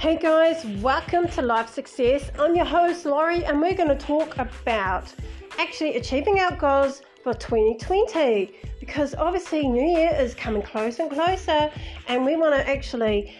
Hey 0.00 0.16
guys, 0.16 0.64
welcome 0.80 1.26
to 1.30 1.42
Life 1.42 1.74
Success. 1.74 2.30
I'm 2.38 2.54
your 2.54 2.64
host 2.64 3.04
Laurie, 3.04 3.44
and 3.44 3.60
we're 3.60 3.74
going 3.74 3.88
to 3.88 3.96
talk 3.96 4.38
about 4.38 5.12
actually 5.58 5.96
achieving 5.96 6.38
our 6.38 6.54
goals 6.54 7.02
for 7.24 7.34
2020 7.34 8.54
because 8.78 9.16
obviously 9.16 9.66
New 9.66 9.98
Year 9.98 10.14
is 10.14 10.36
coming 10.36 10.62
closer 10.62 11.02
and 11.02 11.10
closer, 11.10 11.68
and 12.06 12.24
we 12.24 12.36
want 12.36 12.54
to 12.54 12.70
actually 12.70 13.34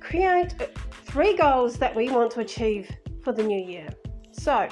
create 0.00 0.56
three 1.04 1.36
goals 1.36 1.78
that 1.78 1.94
we 1.94 2.10
want 2.10 2.32
to 2.32 2.40
achieve 2.40 2.90
for 3.22 3.32
the 3.32 3.44
new 3.44 3.64
year. 3.64 3.88
So, 4.32 4.68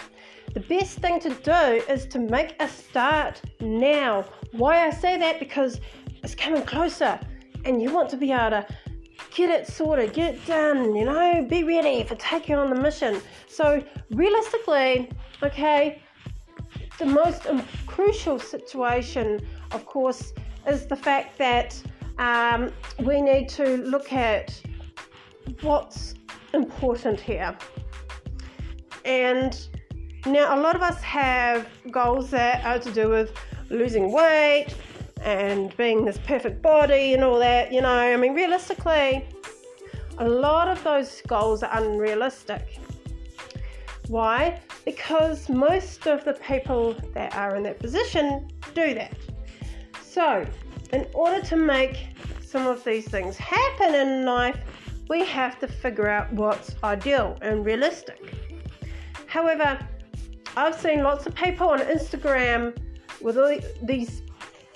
the 0.53 0.61
best 0.61 0.99
thing 0.99 1.21
to 1.21 1.31
do 1.31 1.85
is 1.89 2.07
to 2.07 2.19
make 2.19 2.57
a 2.59 2.67
start 2.67 3.41
now. 3.61 4.25
Why 4.51 4.85
I 4.85 4.91
say 4.91 5.17
that 5.19 5.39
because 5.39 5.81
it's 6.25 6.35
coming 6.35 6.65
closer, 6.65 7.21
and 7.65 7.81
you 7.81 7.93
want 7.93 8.11
to 8.11 8.17
be 8.17 8.33
able 8.33 8.51
to 8.51 8.67
get 9.35 9.51
it 9.51 9.67
sorted, 9.67 10.13
get 10.13 10.35
it 10.35 10.47
done, 10.47 10.95
you 10.95 11.05
know, 11.05 11.47
be 11.49 11.65
ready 11.65 12.03
for 12.05 12.15
taking 12.17 12.57
on 12.57 12.71
the 12.71 12.81
mission. 12.81 13.21
So, 13.49 13.83
realistically, 14.11 15.11
okay, 15.43 16.03
the 16.99 17.07
most 17.07 17.47
crucial 17.87 18.39
situation, 18.39 19.41
of 19.73 19.87
course, 19.87 20.33
is 20.67 20.87
the 20.87 20.97
fact 20.97 21.39
that 21.39 21.81
um, 22.19 22.73
we 23.01 23.21
need 23.21 23.49
to 23.51 23.79
look 23.79 24.13
at 24.13 24.61
what's 25.63 26.15
important 26.53 27.21
here. 27.21 27.57
And 29.05 29.59
now, 30.27 30.55
a 30.55 30.61
lot 30.61 30.77
of 30.77 30.83
us 30.83 31.01
have 31.03 31.67
goals 31.91 32.31
that 32.31 32.65
are 32.65 32.79
to 32.79 32.93
do 32.93 33.09
with 33.09 33.33
losing 33.71 34.13
weight, 34.13 34.75
and 35.23 35.77
being 35.77 36.05
this 36.05 36.19
perfect 36.19 36.63
body 36.63 37.15
and 37.15 37.23
all 37.23 37.39
that, 37.39 37.73
you 37.73 37.81
know, 37.81 37.89
I 37.89 38.17
mean, 38.17 38.35
realistically, 38.35 39.27
a 40.19 40.29
lot 40.29 40.69
of 40.69 40.83
those 40.85 41.23
goals 41.27 41.63
are 41.63 41.71
unrealistic. 41.83 42.79
Why? 44.09 44.61
Because 44.85 45.49
most 45.49 46.07
of 46.07 46.25
the 46.25 46.35
people 46.35 46.95
that 47.15 47.35
are 47.37 47.57
in 47.57 47.63
that 47.65 47.79
position 47.79 48.49
do 48.75 48.95
that. 48.95 49.17
So, 50.03 50.45
in 50.93 51.07
order 51.15 51.41
to 51.47 51.57
make 51.57 52.09
some 52.45 52.67
of 52.67 52.83
these 52.83 53.07
things 53.07 53.37
happen 53.37 53.95
in 53.95 54.25
life, 54.25 54.59
we 55.09 55.25
have 55.25 55.59
to 55.61 55.69
figure 55.69 56.09
out 56.09 56.33
what's 56.33 56.75
ideal 56.83 57.39
and 57.43 57.65
realistic. 57.65 58.35
However, 59.27 59.79
I've 60.57 60.75
seen 60.75 61.03
lots 61.03 61.27
of 61.27 61.35
people 61.35 61.69
on 61.69 61.79
Instagram 61.81 62.77
with 63.21 63.39
all 63.39 63.57
these 63.83 64.23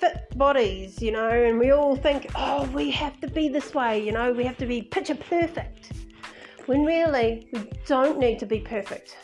fit 0.05 0.37
bodies, 0.37 1.01
you 1.01 1.11
know, 1.11 1.29
and 1.29 1.59
we 1.59 1.71
all 1.71 1.95
think, 1.95 2.27
oh, 2.35 2.65
we 2.73 2.91
have 2.91 3.19
to 3.21 3.27
be 3.27 3.47
this 3.49 3.73
way, 3.73 4.03
you 4.03 4.11
know, 4.11 4.31
we 4.31 4.43
have 4.43 4.57
to 4.57 4.65
be 4.65 4.81
picture 4.81 5.15
perfect. 5.15 5.91
When 6.65 6.83
really, 6.83 7.47
we 7.51 7.69
don't 7.85 8.19
need 8.19 8.39
to 8.39 8.45
be 8.45 8.59
perfect. 8.59 9.17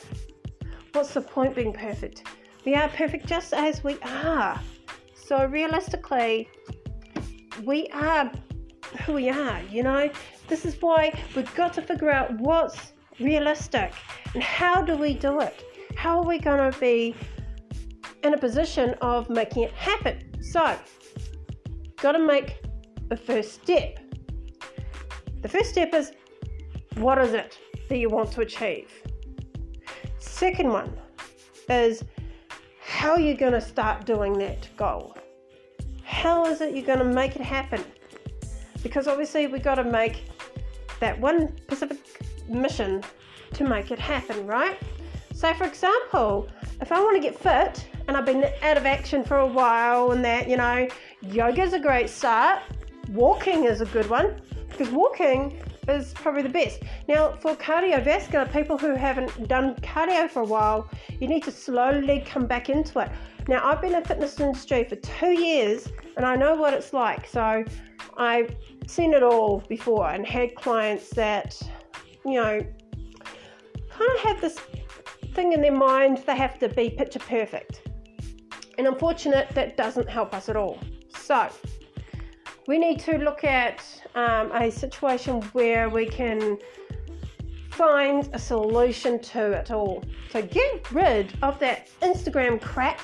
What's 0.94 1.14
the 1.14 1.22
point 1.22 1.56
being 1.56 1.74
perfect? 1.74 2.24
We 2.66 2.76
are 2.76 2.90
perfect 2.90 3.26
just 3.26 3.54
as 3.54 3.84
we 3.84 3.98
are. 4.04 4.60
So, 5.16 5.46
realistically, 5.46 6.50
we 7.64 7.88
are 7.94 8.32
who 9.06 9.14
we 9.14 9.30
are, 9.30 9.62
you 9.64 9.84
know. 9.84 10.10
This 10.48 10.66
is 10.66 10.76
why 10.82 11.14
we've 11.36 11.54
got 11.56 11.74
to 11.74 11.82
figure 11.82 12.12
out 12.12 12.32
what's 12.40 12.94
realistic 13.20 13.94
and 14.34 14.44
how 14.44 14.82
do 14.82 14.98
we 14.98 15.14
do 15.14 15.40
it? 15.40 15.64
How 15.96 16.20
are 16.20 16.26
we 16.26 16.40
going 16.40 16.72
to 16.72 16.78
be 16.80 17.16
in 18.24 18.34
a 18.34 18.38
position 18.38 18.96
of 19.02 19.30
making 19.30 19.64
it 19.64 19.72
happen? 19.72 20.31
So, 20.42 20.78
got 22.02 22.14
to 22.14 22.20
make 22.20 22.62
the 23.10 23.16
first 23.16 23.62
step. 23.62 24.00
The 25.42 25.48
first 25.48 25.70
step 25.70 25.94
is 25.94 26.12
what 26.96 27.18
is 27.20 27.34
it 27.34 27.58
that 27.90 27.98
you 27.98 28.10
want 28.10 28.32
to 28.34 28.42
achieve? 28.42 28.92
Second 30.20 30.70
one 30.70 30.98
is 31.70 32.04
how 32.82 33.12
are 33.12 33.20
you 33.20 33.36
going 33.36 33.54
to 33.54 33.62
start 33.62 34.06
doing 34.06 34.34
that 34.40 34.68
goal? 34.78 35.16
How 36.04 36.46
is 36.46 36.62
it 36.62 36.76
you're 36.76 36.86
going 36.86 37.00
to 37.00 37.06
make 37.06 37.36
it 37.36 37.42
happen? 37.42 37.84
Because 38.84 39.08
obviously, 39.08 39.48
we've 39.48 39.64
got 39.64 39.76
to 39.76 39.84
make 39.84 40.24
that 41.00 41.20
one 41.20 41.56
specific 41.62 42.00
mission 42.48 43.04
to 43.54 43.64
make 43.64 43.92
it 43.92 44.00
happen, 44.00 44.46
right? 44.46 44.78
So, 45.34 45.54
for 45.54 45.66
example, 45.66 46.50
if 46.82 46.92
I 46.92 47.00
want 47.00 47.16
to 47.16 47.22
get 47.22 47.38
fit, 47.38 47.88
and 48.08 48.18
I've 48.18 48.26
been 48.26 48.44
out 48.64 48.78
of 48.78 48.86
action 48.86 49.24
for 49.24 49.38
a 49.38 49.48
while 49.48 50.12
and 50.12 50.26
that, 50.26 50.50
you 50.50 50.58
know, 50.58 50.88
yoga 51.22 51.62
is 51.62 51.74
a 51.74 51.80
great 51.80 52.10
start. 52.10 52.60
Walking 53.10 53.66
is 53.66 53.82
a 53.82 53.86
good 53.86 54.10
one 54.10 54.42
because 54.70 54.90
walking 54.90 55.62
is 55.88 56.14
probably 56.14 56.42
the 56.42 56.50
best. 56.50 56.82
Now, 57.08 57.34
for 57.34 57.56
cardiovascular, 57.56 58.52
people 58.52 58.78
who 58.78 58.96
haven't 58.96 59.48
done 59.48 59.76
cardio 59.76 60.30
for 60.30 60.42
a 60.42 60.46
while, 60.46 60.90
you 61.20 61.28
need 61.28 61.44
to 61.44 61.52
slowly 61.52 62.24
come 62.26 62.48
back 62.48 62.70
into 62.70 63.00
it. 63.00 63.10
Now, 63.48 63.64
I've 63.64 63.82
been 63.82 63.94
in 63.94 64.02
the 64.02 64.08
fitness 64.08 64.40
industry 64.40 64.84
for 64.84 64.96
two 64.96 65.40
years 65.40 65.88
and 66.18 66.26
I 66.26 66.36
know 66.36 66.56
what 66.56 66.74
it's 66.74 66.94
like. 66.94 67.28
So, 67.28 67.64
I've 68.18 68.56
seen 68.88 69.14
it 69.14 69.24
all 69.24 69.64
before 69.70 70.10
and 70.10 70.26
had 70.26 70.56
clients 70.56 71.10
that, 71.12 71.62
you 72.26 72.34
know, 72.34 72.60
kind 73.90 74.12
of 74.16 74.20
have 74.22 74.42
this 74.42 74.60
thing 75.34 75.54
in 75.54 75.62
their 75.62 75.72
mind 75.72 76.18
they 76.26 76.36
have 76.36 76.60
to 76.60 76.70
be 76.70 76.90
picture 76.90 77.20
perfect. 77.20 77.82
And 78.78 78.88
unfortunate, 78.88 79.50
that 79.50 79.78
doesn't 79.78 80.10
help 80.10 80.34
us 80.34 80.50
at 80.50 80.56
all. 80.56 80.80
So, 81.16 81.50
we 82.68 82.78
need 82.78 83.00
to 83.02 83.18
look 83.18 83.44
at 83.44 83.84
um, 84.16 84.52
a 84.54 84.72
situation 84.72 85.42
where 85.54 85.90
we 85.90 86.06
can 86.06 86.58
find 87.70 88.30
a 88.34 88.40
solution 88.40 89.20
to 89.20 89.52
it 89.52 89.72
all. 89.72 90.04
So, 90.30 90.42
get 90.42 90.92
rid 90.92 91.34
of 91.42 91.60
that 91.60 91.90
Instagram 92.02 92.62
crap. 92.62 93.00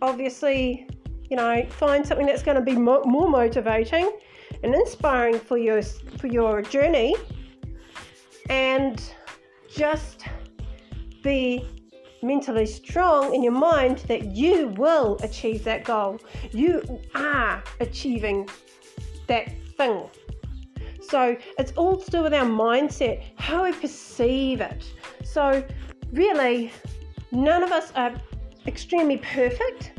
Obviously, 0.00 0.88
you 1.30 1.36
know, 1.36 1.64
find 1.68 2.06
something 2.06 2.26
that's 2.26 2.42
going 2.42 2.56
to 2.56 2.62
be 2.62 2.76
mo- 2.76 3.04
more 3.04 3.28
motivating 3.28 4.10
and 4.62 4.74
inspiring 4.74 5.38
for 5.38 5.58
your 5.58 5.82
for 5.82 6.26
your 6.26 6.62
journey, 6.62 7.14
and 8.48 9.12
just 9.68 10.24
be 11.22 11.64
mentally 12.22 12.66
strong 12.66 13.34
in 13.34 13.42
your 13.42 13.52
mind 13.52 13.98
that 14.08 14.24
you 14.36 14.68
will 14.76 15.16
achieve 15.22 15.64
that 15.64 15.84
goal. 15.84 16.20
You 16.50 17.00
are 17.14 17.62
achieving 17.80 18.48
that 19.26 19.52
thing. 19.76 20.08
So 21.00 21.36
it's 21.58 21.72
all 21.72 21.96
to 21.96 22.10
do 22.10 22.22
with 22.22 22.34
our 22.34 22.44
mindset, 22.44 23.22
how 23.36 23.64
we 23.64 23.72
perceive 23.72 24.60
it. 24.60 24.84
So, 25.24 25.64
really, 26.12 26.70
none 27.32 27.62
of 27.62 27.72
us 27.72 27.92
are 27.94 28.12
extremely 28.66 29.16
perfect. 29.18 29.92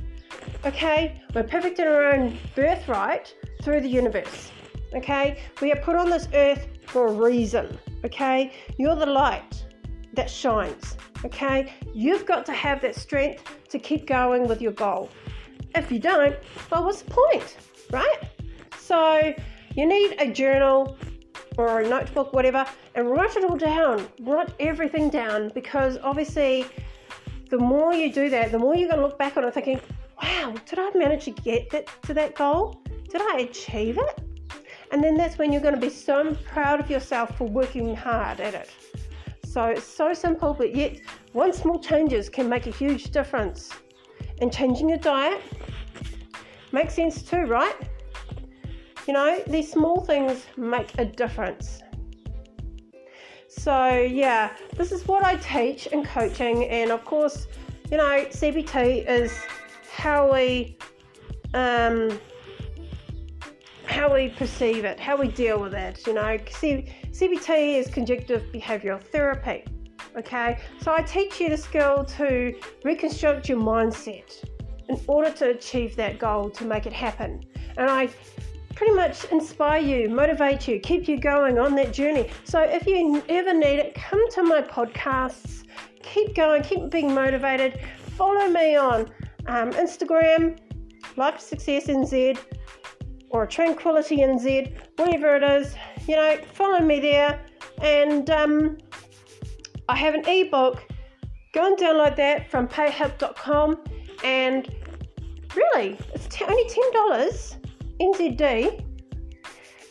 Okay, 0.66 1.22
we're 1.34 1.44
perfect 1.44 1.80
in 1.80 1.88
our 1.88 2.12
own 2.13 2.38
birthright 2.56 3.34
through 3.63 3.81
the 3.81 3.90
universe. 3.90 4.51
Okay, 4.94 5.41
we 5.62 5.72
are 5.72 5.81
put 5.81 5.96
on 5.96 6.09
this 6.09 6.28
earth 6.34 6.68
for 6.86 7.07
a 7.07 7.12
reason. 7.12 7.78
Okay, 8.06 8.51
you're 8.78 8.96
the 8.96 9.06
light 9.06 9.66
that 10.13 10.30
shines. 10.30 10.97
Okay, 11.25 11.74
you've 11.94 12.25
got 12.25 12.46
to 12.46 12.53
have 12.53 12.81
that 12.81 12.96
strength 12.96 13.44
to 13.69 13.78
keep 13.78 14.07
going 14.07 14.47
with 14.47 14.62
your 14.62 14.72
goal. 14.72 15.09
If 15.75 15.91
you 15.91 16.00
don't, 16.00 16.35
well, 16.72 16.85
what's 16.85 17.02
the 17.02 17.12
point, 17.12 17.57
right? 17.91 18.19
So, 18.78 19.34
you 19.75 19.85
need 19.85 20.16
a 20.19 20.31
journal 20.31 20.97
or 21.57 21.81
a 21.81 21.88
notebook, 21.88 22.34
whatever, 22.34 22.66
and 22.96 23.09
write 23.09 23.35
it 23.35 23.44
all 23.44 23.57
down. 23.57 24.07
Write 24.22 24.50
everything 24.59 25.09
down 25.09 25.52
because 25.53 25.97
obviously, 26.03 26.66
the 27.50 27.57
more 27.57 27.94
you 27.94 28.12
do 28.13 28.30
that, 28.30 28.51
the 28.51 28.59
more 28.59 28.75
you're 28.75 28.88
going 28.88 29.01
to 29.01 29.06
look 29.06 29.18
back 29.18 29.36
on 29.36 29.44
it 29.44 29.53
thinking, 29.53 29.81
wow, 30.22 30.56
did 30.66 30.80
I 30.80 30.90
manage 30.96 31.25
to 31.25 31.31
get 31.31 31.69
that, 31.72 31.90
to 32.03 32.13
that 32.13 32.36
goal? 32.36 32.81
Did 33.09 33.22
I 33.22 33.39
achieve 33.50 33.98
it? 33.98 34.22
And 34.92 35.04
then 35.04 35.15
that's 35.15 35.38
when 35.38 35.51
you're 35.51 35.62
going 35.62 35.75
to 35.75 35.81
be 35.81 35.89
so 35.89 36.33
proud 36.45 36.80
of 36.80 36.89
yourself 36.89 37.38
for 37.38 37.45
working 37.45 37.95
hard 37.95 38.39
at 38.39 38.54
it. 38.54 38.69
So 39.50 39.66
it's 39.66 39.84
so 39.84 40.13
simple, 40.13 40.54
but 40.54 40.75
yet 40.75 41.00
one 41.34 41.51
small 41.54 41.80
changes 41.80 42.30
can 42.30 42.48
make 42.48 42.68
a 42.68 42.69
huge 42.69 43.06
difference. 43.10 43.72
And 44.42 44.54
changing 44.54 44.90
your 44.90 45.00
diet 45.00 45.42
makes 46.72 46.94
sense 46.94 47.24
too, 47.24 47.46
right? 47.46 47.75
You 49.07 49.13
know, 49.13 49.42
these 49.48 49.72
small 49.72 50.01
things 50.01 50.46
make 50.56 50.96
a 51.00 51.06
difference. 51.06 51.81
So, 53.48 53.90
yeah, 53.98 54.56
this 54.75 54.92
is 54.92 55.07
what 55.07 55.24
I 55.24 55.38
teach 55.38 55.88
in 55.88 56.04
coaching, 56.06 56.66
and 56.66 56.92
of 56.92 57.04
course, 57.04 57.48
you 57.90 57.98
know, 57.98 58.25
CBT 58.30 59.10
is 59.10 59.36
how 59.92 60.31
we 60.31 60.78
um, 61.56 62.19
how 63.89 64.13
we 64.13 64.30
perceive 64.30 64.86
it, 64.86 65.00
how 65.00 65.18
we 65.18 65.27
deal 65.27 65.59
with 65.59 65.74
it. 65.74 66.06
You 66.06 66.13
know, 66.13 66.38
C- 66.50 66.86
CBT 67.12 67.80
is 67.80 67.88
cognitive 67.88 68.44
behavioral 68.53 69.01
therapy. 69.01 69.65
Okay, 70.18 70.59
so 70.81 70.94
I 70.94 71.01
teach 71.01 71.39
you 71.39 71.50
the 71.50 71.57
skill 71.57 72.03
to 72.18 72.53
reconstruct 72.83 73.50
your 73.50 73.59
mindset 73.59 74.44
in 74.88 75.00
order 75.07 75.31
to 75.31 75.51
achieve 75.51 75.95
that 75.97 76.19
goal 76.19 76.50
to 76.51 76.65
make 76.65 76.86
it 76.86 76.94
happen. 76.94 77.44
And 77.77 77.89
I 77.89 78.09
pretty 78.75 78.94
much 78.94 79.25
inspire 79.25 79.81
you, 79.81 80.09
motivate 80.09 80.68
you, 80.68 80.80
keep 80.80 81.07
you 81.07 81.19
going 81.19 81.59
on 81.59 81.75
that 81.75 81.94
journey. 81.94 82.30
So 82.44 82.62
if 82.62 82.88
you 82.88 83.24
ever 83.30 83.53
need 83.53 83.80
it, 83.80 83.95
come 83.95 84.30
to 84.31 84.44
my 84.44 84.62
podcasts. 84.62 85.65
Keep 86.01 86.36
going, 86.36 86.63
keep 86.63 86.89
being 86.89 87.13
motivated. 87.13 87.80
Follow 88.18 88.47
me 88.50 88.75
on 88.75 89.01
um, 89.47 89.71
Instagram, 89.74 90.57
Life 91.18 91.39
Success 91.39 91.88
NZ, 91.88 92.38
or 93.29 93.45
Tranquility 93.45 94.17
NZ, 94.17 94.73
whatever 94.97 95.35
it 95.35 95.43
is. 95.43 95.75
You 96.07 96.15
know, 96.15 96.37
follow 96.53 96.79
me 96.79 96.99
there. 96.99 97.39
And 97.81 98.29
um, 98.29 98.77
I 99.87 99.95
have 99.95 100.15
an 100.15 100.27
ebook. 100.27 100.83
Go 101.53 101.67
and 101.67 101.77
download 101.77 102.15
that 102.17 102.49
from 102.49 102.67
payhip.com. 102.67 103.79
And 104.23 104.69
really, 105.55 105.97
it's 106.13 106.27
t- 106.27 106.45
only 106.45 106.63
$10 106.65 107.57
NZD. 107.99 108.85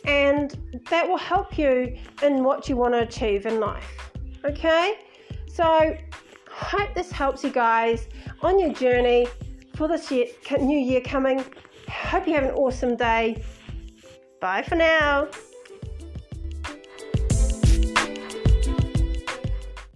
And 0.05 0.83
that 0.89 1.07
will 1.07 1.17
help 1.17 1.57
you 1.57 1.97
in 2.23 2.43
what 2.43 2.69
you 2.69 2.77
want 2.77 2.93
to 2.93 3.01
achieve 3.01 3.45
in 3.45 3.59
life. 3.59 4.11
Okay? 4.45 4.99
So, 5.47 5.63
I 5.63 6.03
hope 6.49 6.93
this 6.93 7.11
helps 7.11 7.43
you 7.43 7.49
guys 7.49 8.07
on 8.41 8.59
your 8.59 8.73
journey 8.73 9.27
for 9.75 9.87
this 9.87 10.11
year, 10.11 10.27
new 10.59 10.77
year 10.77 11.01
coming. 11.01 11.43
Hope 11.89 12.27
you 12.27 12.33
have 12.35 12.43
an 12.43 12.51
awesome 12.51 12.95
day. 12.95 13.43
Bye 14.39 14.63
for 14.63 14.75
now. 14.75 15.27